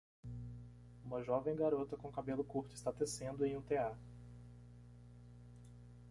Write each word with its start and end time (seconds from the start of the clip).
Uma 1.05 1.21
jovem 1.21 1.55
garota 1.55 1.95
com 1.95 2.11
cabelo 2.11 2.43
curto 2.43 2.73
está 2.75 2.91
tecendo 2.91 3.45
em 3.45 3.55
um 3.55 3.61
tear. 3.61 3.95